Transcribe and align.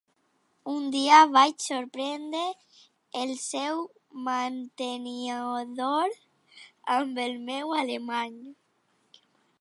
Un 0.75 0.85
dia 0.93 1.17
vaig 1.33 1.65
sorprendre 1.65 2.41
el 3.23 3.33
seu 3.43 3.85
mantenidor 4.29 6.19
amb 6.97 7.23
el 7.29 7.41
meu 7.51 7.77
alemany. 7.83 8.37